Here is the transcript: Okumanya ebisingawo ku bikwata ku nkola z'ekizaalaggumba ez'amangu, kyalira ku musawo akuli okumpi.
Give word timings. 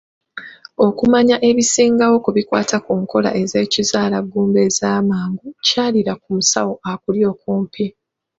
Okumanya 0.87 1.35
ebisingawo 1.49 2.15
ku 2.23 2.29
bikwata 2.37 2.75
ku 2.85 2.93
nkola 3.01 3.29
z'ekizaalaggumba 3.51 4.59
ez'amangu, 4.67 5.45
kyalira 5.65 6.13
ku 6.21 6.27
musawo 6.35 6.73
akuli 6.91 7.21
okumpi. 7.31 7.85